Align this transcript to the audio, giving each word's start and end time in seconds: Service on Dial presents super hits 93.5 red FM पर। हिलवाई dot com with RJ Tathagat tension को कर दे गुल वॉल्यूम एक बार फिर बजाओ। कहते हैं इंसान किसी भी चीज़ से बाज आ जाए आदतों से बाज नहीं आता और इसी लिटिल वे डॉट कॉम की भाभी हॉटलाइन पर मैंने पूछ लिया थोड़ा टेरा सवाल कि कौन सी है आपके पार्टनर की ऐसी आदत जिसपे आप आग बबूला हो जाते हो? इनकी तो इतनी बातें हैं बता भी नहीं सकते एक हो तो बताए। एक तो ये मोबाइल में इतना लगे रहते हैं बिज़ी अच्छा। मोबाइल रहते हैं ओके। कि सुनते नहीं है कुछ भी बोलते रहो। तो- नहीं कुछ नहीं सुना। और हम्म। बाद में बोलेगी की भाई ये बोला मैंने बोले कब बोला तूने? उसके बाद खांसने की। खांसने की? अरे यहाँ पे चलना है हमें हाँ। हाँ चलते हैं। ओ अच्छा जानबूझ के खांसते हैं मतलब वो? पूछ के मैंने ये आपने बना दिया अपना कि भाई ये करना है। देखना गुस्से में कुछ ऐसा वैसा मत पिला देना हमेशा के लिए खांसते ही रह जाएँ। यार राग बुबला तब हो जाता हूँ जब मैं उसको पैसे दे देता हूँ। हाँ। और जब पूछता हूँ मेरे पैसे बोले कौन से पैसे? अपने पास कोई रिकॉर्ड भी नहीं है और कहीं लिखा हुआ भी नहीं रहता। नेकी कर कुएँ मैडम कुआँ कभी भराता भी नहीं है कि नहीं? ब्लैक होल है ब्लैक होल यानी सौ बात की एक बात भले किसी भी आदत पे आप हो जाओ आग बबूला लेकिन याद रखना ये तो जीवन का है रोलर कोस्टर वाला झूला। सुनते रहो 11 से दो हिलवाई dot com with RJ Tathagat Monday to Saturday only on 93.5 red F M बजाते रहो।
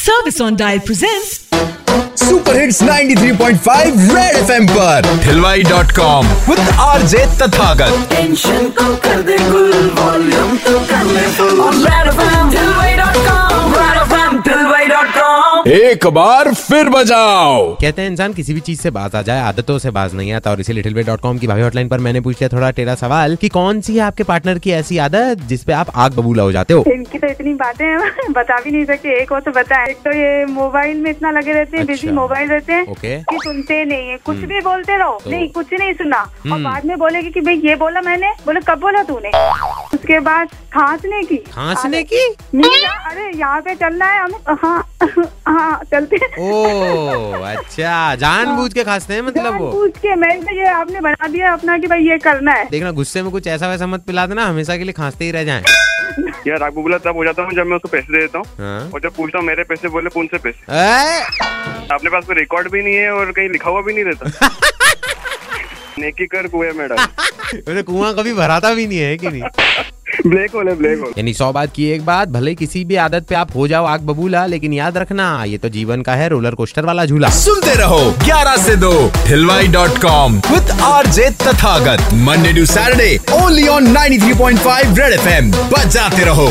Service 0.00 0.40
on 0.40 0.56
Dial 0.56 0.80
presents 0.80 1.30
super 2.20 2.56
hits 2.60 2.82
93.5 2.82 3.98
red 4.14 4.36
FM 4.36 4.66
पर। 4.66 5.06
हिलवाई 5.24 5.62
dot 5.62 5.92
com 5.96 6.26
with 6.48 6.60
RJ 6.80 7.24
Tathagat 7.40 8.08
tension 8.10 8.68
को 8.78 8.94
कर 9.04 9.22
दे 9.22 9.36
गुल 9.50 9.72
वॉल्यूम 9.98 10.39
एक 15.70 16.06
बार 16.06 16.54
फिर 16.54 16.88
बजाओ। 16.88 17.74
कहते 17.74 18.02
हैं 18.02 18.10
इंसान 18.10 18.32
किसी 18.32 18.54
भी 18.54 18.60
चीज़ 18.60 18.80
से 18.80 18.90
बाज 18.90 19.14
आ 19.14 19.22
जाए 19.22 19.40
आदतों 19.40 19.78
से 19.78 19.90
बाज 19.90 20.14
नहीं 20.14 20.32
आता 20.32 20.50
और 20.50 20.60
इसी 20.60 20.72
लिटिल 20.72 20.94
वे 20.94 21.02
डॉट 21.02 21.20
कॉम 21.20 21.38
की 21.38 21.46
भाभी 21.46 21.62
हॉटलाइन 21.62 21.88
पर 21.88 21.98
मैंने 21.98 22.20
पूछ 22.20 22.40
लिया 22.40 22.48
थोड़ा 22.56 22.70
टेरा 22.70 22.94
सवाल 22.94 23.36
कि 23.36 23.48
कौन 23.48 23.80
सी 23.80 23.94
है 23.94 24.00
आपके 24.00 24.22
पार्टनर 24.22 24.58
की 24.58 24.70
ऐसी 24.70 24.98
आदत 24.98 25.38
जिसपे 25.46 25.72
आप 25.72 25.86
आग 25.94 26.12
बबूला 26.12 26.42
हो 26.42 26.52
जाते 26.52 26.74
हो? 26.74 26.84
इनकी 26.86 27.18
तो 27.18 27.26
इतनी 27.26 27.54
बातें 27.54 27.86
हैं 27.86 28.10
बता 28.30 28.60
भी 28.60 28.70
नहीं 28.70 28.84
सकते 28.84 29.22
एक 29.22 29.32
हो 29.32 29.40
तो 29.40 29.50
बताए। 29.50 29.90
एक 29.90 29.96
तो 29.96 30.12
ये 30.12 30.44
मोबाइल 30.46 30.96
में 30.96 31.10
इतना 31.10 31.30
लगे 31.30 31.52
रहते 31.52 31.76
हैं 31.76 31.86
बिज़ी 31.86 32.08
अच्छा। 32.08 32.20
मोबाइल 32.20 32.48
रहते 32.48 32.72
हैं 32.72 32.86
ओके। 32.88 33.16
कि 33.18 33.38
सुनते 33.44 33.84
नहीं 33.84 34.08
है 34.08 34.16
कुछ 34.16 34.36
भी 34.36 34.60
बोलते 34.60 34.96
रहो। 34.98 35.18
तो- 35.24 35.32
नहीं 35.32 35.48
कुछ 35.48 35.66
नहीं 35.72 35.92
सुना। 35.92 36.20
और 36.20 36.50
हम्म। 36.50 36.64
बाद 36.64 36.84
में 36.84 36.98
बोलेगी 36.98 37.30
की 37.30 37.40
भाई 37.40 37.60
ये 37.64 37.76
बोला 37.76 38.00
मैंने 38.00 38.30
बोले 38.46 38.60
कब 38.60 38.78
बोला 38.78 39.02
तूने? 39.02 39.28
उसके 39.94 40.20
बाद 40.20 40.48
खांसने 40.72 41.22
की। 41.22 41.36
खांसने 41.36 42.02
की? 42.02 42.26
अरे 43.10 43.38
यहाँ 43.38 43.60
पे 43.60 43.74
चलना 43.74 44.06
है 44.06 44.20
हमें 44.20 44.56
हाँ। 44.62 44.86
हाँ 45.50 45.82
चलते 45.90 46.16
हैं। 46.16 46.28
ओ 46.40 47.42
अच्छा 47.44 48.14
जानबूझ 48.16 48.72
के 48.74 48.84
खांसते 48.84 49.14
हैं 49.14 49.22
मतलब 49.22 49.58
वो? 49.60 49.70
पूछ 49.72 49.98
के 49.98 50.14
मैंने 50.16 50.56
ये 50.58 50.66
आपने 50.70 51.00
बना 51.00 51.28
दिया 51.28 51.52
अपना 51.52 51.78
कि 51.78 51.86
भाई 51.86 52.08
ये 52.08 52.18
करना 52.18 52.52
है। 52.52 52.68
देखना 52.70 52.90
गुस्से 53.00 53.22
में 53.22 53.30
कुछ 53.32 53.46
ऐसा 53.46 53.68
वैसा 53.68 53.86
मत 53.86 54.04
पिला 54.06 54.26
देना 54.26 54.46
हमेशा 54.46 54.76
के 54.76 54.84
लिए 54.84 54.92
खांसते 54.92 55.24
ही 55.24 55.30
रह 55.30 55.44
जाएँ। 55.44 55.62
यार 56.46 56.58
राग 56.58 56.72
बुबला 56.74 56.98
तब 56.98 57.16
हो 57.16 57.24
जाता 57.24 57.42
हूँ 57.42 57.52
जब 57.54 57.66
मैं 57.66 57.76
उसको 57.76 57.88
पैसे 57.88 58.12
दे 58.12 58.18
देता 58.20 58.38
हूँ। 58.38 58.46
हाँ। 58.58 58.90
और 58.94 59.00
जब 59.00 59.14
पूछता 59.16 59.38
हूँ 59.38 59.46
मेरे 59.46 59.64
पैसे 59.64 59.88
बोले 59.88 60.10
कौन 60.10 60.26
से 60.26 60.38
पैसे? 60.38 60.60
अपने 61.94 62.10
पास 62.10 62.24
कोई 62.24 62.36
रिकॉर्ड 62.36 62.70
भी 62.72 62.82
नहीं 62.82 62.94
है 62.94 63.10
और 63.10 63.32
कहीं 63.32 63.48
लिखा 63.48 63.70
हुआ 63.70 63.82
भी 63.82 63.94
नहीं 63.94 64.04
रहता। 64.04 64.48
नेकी 65.98 66.26
कर 66.26 66.46
कुएँ 66.48 66.70
मैडम 66.72 67.82
कुआँ 67.82 68.12
कभी 68.14 68.32
भराता 68.34 68.72
भी 68.74 68.86
नहीं 68.86 68.98
है 68.98 69.16
कि 69.16 69.28
नहीं? 69.28 69.42
ब्लैक 70.26 70.54
होल 70.54 70.68
है 70.68 70.74
ब्लैक 70.76 70.98
होल 71.00 71.12
यानी 71.18 71.32
सौ 71.34 71.50
बात 71.52 71.72
की 71.74 71.84
एक 71.90 72.04
बात 72.06 72.28
भले 72.28 72.54
किसी 72.54 72.84
भी 72.84 72.96
आदत 73.02 73.26
पे 73.28 73.34
आप 73.34 73.54
हो 73.54 73.66
जाओ 73.68 73.84
आग 73.86 74.00
बबूला 74.06 74.44
लेकिन 74.46 74.72
याद 74.72 74.98
रखना 74.98 75.26
ये 75.44 75.58
तो 75.58 75.68
जीवन 75.68 76.02
का 76.02 76.14
है 76.14 76.28
रोलर 76.28 76.54
कोस्टर 76.54 76.84
वाला 76.84 77.04
झूला। 77.04 77.28
सुनते 77.30 77.74
रहो 77.74 78.00
11 78.20 78.56
से 78.56 78.76
दो 78.76 78.92
हिलवाई 79.26 79.68
dot 79.68 79.98
com 80.02 80.36
with 80.50 80.70
RJ 80.82 81.30
Tathagat 81.42 82.12
Monday 82.26 82.52
to 82.52 82.66
Saturday 82.66 83.18
only 83.34 83.66
on 83.68 83.86
93.5 83.94 84.98
red 84.98 85.12
F 85.12 85.28
M 85.28 85.50
बजाते 85.72 86.24
रहो। 86.24 86.48